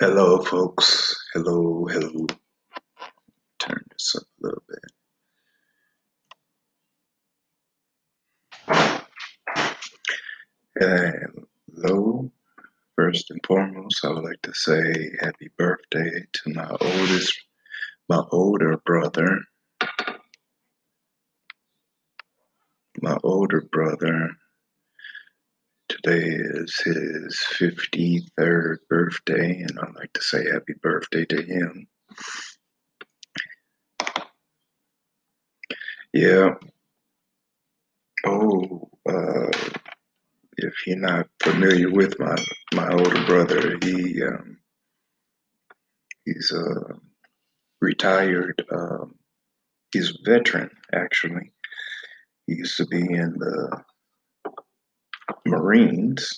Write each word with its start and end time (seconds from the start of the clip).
Hello, 0.00 0.40
folks. 0.42 1.14
Hello, 1.34 1.84
hello. 1.90 2.26
Turn 3.58 3.84
this 3.92 4.16
up 4.16 4.22
a 4.22 4.46
little 4.46 4.62
bit. 4.66 4.90
Hello. 11.76 12.32
First 12.96 13.30
and 13.30 13.40
foremost, 13.46 14.02
I 14.02 14.08
would 14.08 14.24
like 14.24 14.40
to 14.44 14.54
say 14.54 15.10
happy 15.20 15.50
birthday 15.58 16.24
to 16.32 16.54
my 16.54 16.70
oldest, 16.80 17.38
my 18.08 18.22
older 18.32 18.78
brother. 18.78 19.40
My 23.02 23.18
older 23.22 23.60
brother. 23.70 24.30
Today 26.02 26.28
is 26.28 26.76
his 26.78 27.44
53rd 27.58 28.76
birthday, 28.88 29.60
and 29.60 29.78
I'd 29.78 29.94
like 29.96 30.12
to 30.14 30.22
say 30.22 30.50
happy 30.50 30.74
birthday 30.80 31.26
to 31.26 31.42
him. 31.42 31.88
Yeah. 36.12 36.54
Oh, 38.24 38.88
uh, 39.06 39.50
if 40.56 40.86
you're 40.86 40.96
not 40.96 41.28
familiar 41.42 41.90
with 41.90 42.18
my 42.18 42.36
my 42.74 42.88
older 42.92 43.26
brother, 43.26 43.78
he 43.82 44.22
um, 44.22 44.58
he's 46.24 46.50
a 46.52 46.94
retired. 47.80 48.64
Um, 48.72 49.16
he's 49.92 50.10
a 50.10 50.30
veteran, 50.30 50.70
actually. 50.94 51.52
He 52.46 52.54
used 52.54 52.76
to 52.78 52.86
be 52.86 53.00
in 53.00 53.34
the 53.38 53.82
Marines, 55.50 56.36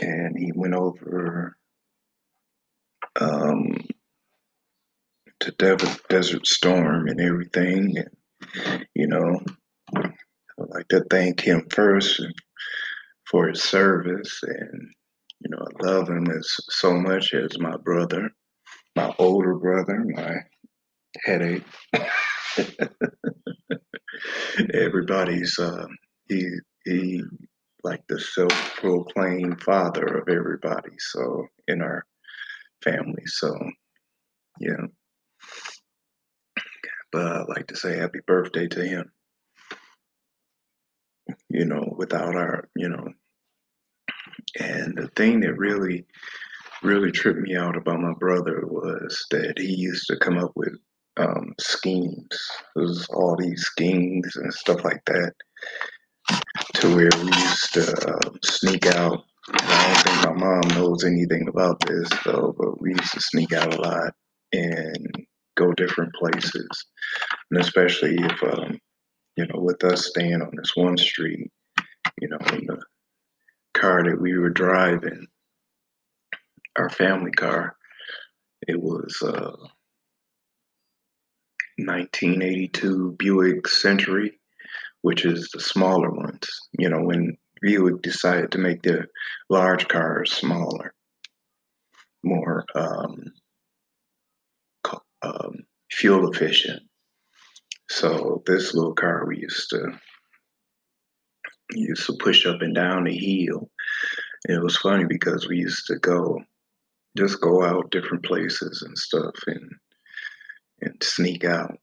and 0.00 0.38
he 0.38 0.52
went 0.54 0.74
over 0.74 1.56
um, 3.20 3.76
to 5.40 5.50
De- 5.52 5.98
Desert 6.08 6.46
Storm 6.46 7.08
and 7.08 7.20
everything. 7.20 7.96
And, 7.98 8.86
you 8.94 9.06
know, 9.06 9.40
I'd 9.96 10.12
like 10.56 10.88
to 10.88 11.04
thank 11.10 11.40
him 11.40 11.66
first 11.70 12.22
for 13.30 13.48
his 13.48 13.62
service. 13.62 14.40
And, 14.42 14.90
you 15.40 15.50
know, 15.50 15.58
I 15.58 15.86
love 15.86 16.08
him 16.08 16.26
as 16.30 16.48
so 16.70 16.94
much 16.94 17.34
as 17.34 17.58
my 17.58 17.76
brother, 17.76 18.30
my 18.96 19.14
older 19.18 19.54
brother, 19.54 20.04
my 20.06 20.36
headache. 21.24 21.64
Everybody's, 24.72 25.58
uh, 25.58 25.86
he, 26.28 26.48
he, 26.84 27.22
like 27.82 28.02
the 28.08 28.20
self-proclaimed 28.20 29.62
father 29.62 30.04
of 30.04 30.28
everybody. 30.28 30.96
So 30.98 31.46
in 31.68 31.82
our 31.82 32.04
family. 32.82 33.22
So 33.26 33.54
yeah. 34.60 34.86
But 37.10 37.26
I'd 37.26 37.48
like 37.48 37.66
to 37.68 37.76
say 37.76 37.96
happy 37.96 38.20
birthday 38.26 38.66
to 38.68 38.84
him. 38.84 39.12
You 41.48 41.64
know, 41.64 41.94
without 41.96 42.34
our, 42.34 42.68
you 42.76 42.88
know, 42.88 43.08
and 44.58 44.96
the 44.96 45.08
thing 45.16 45.40
that 45.40 45.56
really, 45.56 46.04
really 46.82 47.12
tripped 47.12 47.40
me 47.40 47.56
out 47.56 47.76
about 47.76 48.00
my 48.00 48.12
brother 48.18 48.62
was 48.66 49.24
that 49.30 49.58
he 49.58 49.74
used 49.74 50.06
to 50.08 50.18
come 50.18 50.36
up 50.36 50.52
with 50.56 50.74
um, 51.16 51.54
schemes. 51.60 52.38
There's 52.74 53.06
all 53.10 53.36
these 53.38 53.62
schemes 53.62 54.36
and 54.36 54.52
stuff 54.52 54.84
like 54.84 55.02
that 55.06 55.32
to 56.74 56.94
where 56.94 57.10
we 57.22 57.26
used 57.26 57.74
to 57.74 58.08
um, 58.08 58.38
sneak 58.42 58.86
out. 58.86 59.24
I 59.48 59.94
don't 59.94 60.02
think 60.04 60.38
my 60.38 60.46
mom 60.46 60.68
knows 60.68 61.04
anything 61.04 61.48
about 61.48 61.80
this 61.86 62.08
though, 62.24 62.54
but 62.56 62.80
we 62.80 62.90
used 62.90 63.12
to 63.12 63.20
sneak 63.20 63.52
out 63.52 63.74
a 63.74 63.80
lot 63.80 64.14
and 64.52 65.26
go 65.56 65.72
different 65.72 66.14
places. 66.14 66.86
And 67.50 67.60
especially 67.60 68.16
if, 68.18 68.42
um, 68.42 68.78
you 69.36 69.46
know, 69.46 69.60
with 69.60 69.84
us 69.84 70.06
staying 70.06 70.42
on 70.42 70.50
this 70.56 70.72
one 70.74 70.96
street, 70.96 71.50
you 72.20 72.28
know, 72.28 72.38
in 72.52 72.66
the 72.66 72.80
car 73.74 74.04
that 74.04 74.20
we 74.20 74.38
were 74.38 74.50
driving, 74.50 75.26
our 76.76 76.90
family 76.90 77.32
car, 77.32 77.76
it 78.66 78.80
was 78.80 79.20
a 79.22 79.52
1982 81.76 83.16
Buick 83.18 83.68
Century, 83.68 84.38
which 85.04 85.26
is 85.26 85.50
the 85.52 85.60
smaller 85.60 86.10
ones. 86.10 86.48
You 86.78 86.88
know, 86.88 87.02
when 87.02 87.36
Buick 87.60 88.00
decided 88.00 88.50
to 88.52 88.58
make 88.58 88.80
their 88.80 89.08
large 89.50 89.86
cars 89.86 90.32
smaller, 90.32 90.94
more 92.22 92.64
um, 92.74 93.34
um, 95.20 95.66
fuel 95.92 96.30
efficient. 96.30 96.80
So 97.90 98.42
this 98.46 98.72
little 98.72 98.94
car 98.94 99.26
we 99.26 99.40
used 99.40 99.68
to 99.70 99.92
used 101.72 102.06
to 102.06 102.16
push 102.18 102.46
up 102.46 102.62
and 102.62 102.74
down 102.74 103.04
the 103.04 103.14
hill. 103.14 103.68
And 104.48 104.56
it 104.56 104.62
was 104.62 104.78
funny 104.78 105.04
because 105.04 105.46
we 105.46 105.58
used 105.58 105.84
to 105.88 105.96
go 105.96 106.42
just 107.14 107.42
go 107.42 107.62
out 107.62 107.90
different 107.90 108.24
places 108.24 108.80
and 108.80 108.96
stuff 108.96 109.34
and 109.48 109.70
and 110.80 110.94
sneak 111.02 111.44
out. 111.44 111.76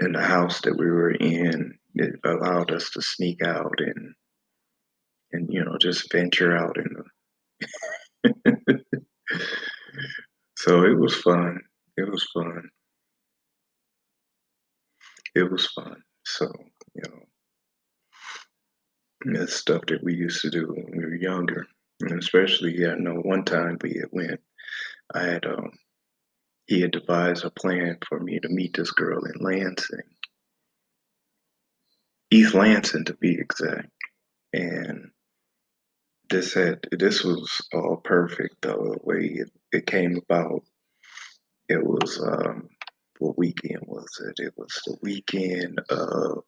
In 0.00 0.12
the 0.12 0.22
house 0.22 0.60
that 0.60 0.78
we 0.78 0.86
were 0.86 1.10
in, 1.10 1.78
it 1.94 2.14
allowed 2.24 2.70
us 2.72 2.90
to 2.90 3.02
sneak 3.02 3.42
out 3.42 3.74
and 3.78 4.14
and 5.32 5.48
you 5.50 5.64
know 5.64 5.76
just 5.80 6.10
venture 6.12 6.56
out 6.56 6.76
in 6.76 6.84
the 6.84 7.04
so 10.56 10.84
it 10.84 10.98
was 10.98 11.14
fun. 11.14 11.60
It 11.96 12.08
was 12.10 12.28
fun. 12.32 12.70
It 15.34 15.50
was 15.50 15.66
fun. 15.66 16.02
So, 16.24 16.52
you 16.94 17.02
know, 17.04 17.20
that's 19.34 19.54
stuff 19.54 19.82
that 19.88 20.02
we 20.02 20.14
used 20.14 20.42
to 20.42 20.50
do 20.50 20.66
when 20.66 20.96
we 20.96 21.04
were 21.04 21.14
younger. 21.14 21.66
And 22.00 22.18
especially, 22.18 22.74
yeah, 22.76 22.92
I 22.92 22.98
know 22.98 23.14
one 23.14 23.44
time 23.44 23.78
we 23.82 23.94
had 23.94 24.08
went, 24.10 24.40
I 25.14 25.24
had, 25.24 25.46
um, 25.46 25.70
he 26.66 26.80
had 26.80 26.90
devised 26.90 27.44
a 27.44 27.50
plan 27.50 27.98
for 28.08 28.18
me 28.20 28.40
to 28.40 28.48
meet 28.48 28.76
this 28.76 28.90
girl 28.90 29.24
in 29.24 29.34
Lansing, 29.40 30.00
East 32.32 32.54
Lansing 32.54 33.04
to 33.04 33.14
be 33.14 33.34
exact. 33.34 33.90
And 34.54 35.10
this 36.30 36.54
had, 36.54 36.80
this 36.90 37.22
was 37.22 37.60
all 37.74 37.98
perfect 37.98 38.62
the 38.62 38.98
way 39.02 39.26
it, 39.34 39.50
it 39.70 39.86
came 39.86 40.16
about. 40.16 40.62
It 41.68 41.84
was, 41.84 42.18
um, 42.26 42.70
what 43.18 43.36
weekend 43.36 43.82
was 43.86 44.08
it? 44.26 44.42
It 44.42 44.54
was 44.56 44.80
the 44.86 44.96
weekend 45.02 45.78
of, 45.90 46.44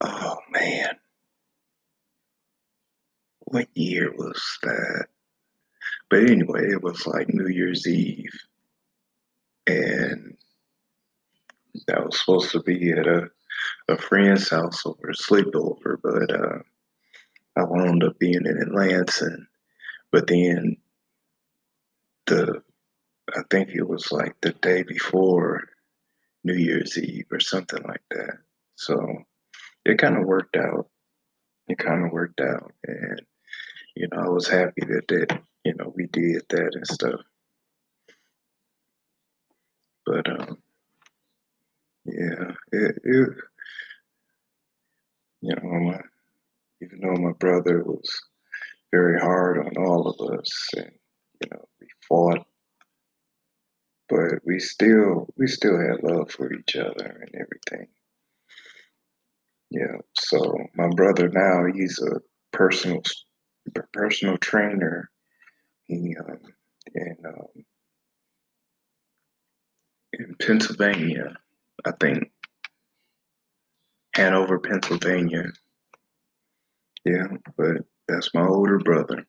oh 0.00 0.36
man, 0.50 0.96
what 3.42 3.68
year 3.74 4.12
was 4.12 4.58
that? 4.64 5.06
But 6.10 6.24
anyway, 6.24 6.70
it 6.72 6.82
was 6.82 7.06
like 7.06 7.28
New 7.28 7.48
Year's 7.48 7.86
Eve. 7.86 8.34
And 9.68 10.36
that 11.86 12.04
was 12.04 12.18
supposed 12.18 12.50
to 12.50 12.60
be 12.60 12.90
at 12.90 13.06
a, 13.06 13.30
a 13.88 13.98
friend's 13.98 14.50
house 14.50 14.84
over 14.84 15.10
a 15.10 15.14
sleepover, 15.14 15.96
but 16.02 16.32
uh, 16.32 16.58
I 17.56 17.64
wound 17.64 18.04
up 18.04 18.18
being 18.18 18.46
in 18.46 18.72
Lansing. 18.74 19.46
But 20.12 20.26
then 20.26 20.76
the 22.26 22.62
I 23.34 23.42
think 23.50 23.70
it 23.70 23.86
was 23.86 24.10
like 24.10 24.36
the 24.40 24.52
day 24.52 24.82
before 24.82 25.68
New 26.44 26.54
Year's 26.54 26.96
Eve 26.96 27.26
or 27.30 27.40
something 27.40 27.82
like 27.82 28.02
that. 28.10 28.38
So 28.76 29.24
it 29.84 29.98
kind 29.98 30.16
of 30.16 30.24
worked 30.24 30.56
out. 30.56 30.88
It 31.68 31.78
kind 31.78 32.04
of 32.04 32.12
worked 32.12 32.40
out, 32.40 32.72
and 32.86 33.20
you 33.94 34.08
know 34.10 34.22
I 34.22 34.28
was 34.28 34.48
happy 34.48 34.82
that 34.86 35.08
that 35.08 35.42
you 35.64 35.74
know 35.74 35.92
we 35.94 36.06
did 36.06 36.42
that 36.48 36.70
and 36.74 36.86
stuff. 36.86 37.20
But 40.06 40.30
um, 40.30 40.58
yeah, 42.06 42.52
it, 42.72 42.98
it 43.04 43.28
you 45.40 45.54
know 45.54 45.80
my 45.80 46.00
even 46.80 47.00
though 47.00 47.20
my 47.20 47.32
brother 47.38 47.82
was 47.82 48.08
very 48.92 49.18
hard 49.20 49.58
on 49.58 49.76
all 49.76 50.08
of 50.08 50.38
us, 50.38 50.68
and 50.76 50.90
you 51.40 51.48
know 51.50 51.68
we 51.80 51.86
fought 52.08 52.46
but 54.08 54.40
we 54.44 54.58
still 54.58 55.28
we 55.36 55.46
still 55.46 55.78
had 55.78 56.02
love 56.02 56.30
for 56.30 56.52
each 56.52 56.76
other 56.76 57.26
and 57.26 57.34
everything. 57.34 57.88
Yeah. 59.70 59.98
So 60.18 60.56
my 60.74 60.88
brother 60.88 61.28
now 61.28 61.66
he's 61.72 62.00
a 62.00 62.20
personal 62.52 63.02
personal 63.92 64.38
trainer. 64.38 65.10
He 65.86 66.16
um, 66.18 66.38
in 66.94 67.16
um, 67.26 67.64
in 70.14 70.34
Pennsylvania, 70.40 71.36
I 71.84 71.92
think 72.00 72.30
Hanover, 74.18 74.58
Pennsylvania. 74.58 75.44
Yeah, 77.04 77.28
but 77.56 77.84
that's 78.08 78.34
my 78.34 78.44
older 78.44 78.78
brother. 78.78 79.24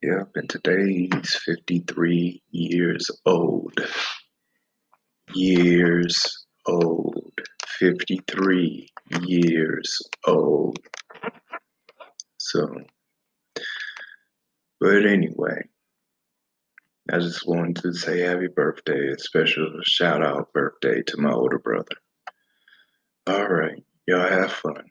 Yep, 0.00 0.30
and 0.36 0.48
today 0.48 1.10
he's 1.12 1.34
53 1.34 2.40
years 2.52 3.10
old. 3.26 3.74
Years 5.34 6.46
old. 6.68 7.32
53 7.80 8.88
years 9.22 9.98
old. 10.24 10.78
So, 12.38 12.72
but 14.78 15.04
anyway, 15.04 15.68
I 17.12 17.18
just 17.18 17.44
wanted 17.44 17.82
to 17.82 17.92
say 17.92 18.20
happy 18.20 18.46
birthday, 18.46 19.08
a 19.08 19.18
special 19.18 19.80
shout 19.82 20.24
out 20.24 20.52
birthday 20.52 21.02
to 21.08 21.16
my 21.16 21.32
older 21.32 21.58
brother. 21.58 21.96
All 23.26 23.48
right, 23.48 23.82
y'all 24.06 24.28
have 24.28 24.52
fun. 24.52 24.89